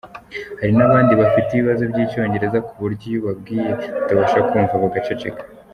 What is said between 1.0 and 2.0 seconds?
bafite ibibazo